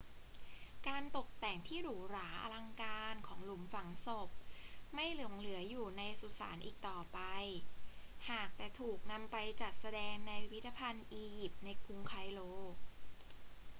[0.87, 4.29] การตกแต่งที่หรูหราอลังการของหลุมฝังศพ
[4.93, 7.19] ไม่หลงเหลืออยู่ในสุสานอีกต่อไป
[8.29, 12.39] หากแต่ถูกนำไปจัดแสดงในพิพิธภัณฑ์อียิปต์ในกรุงไคโร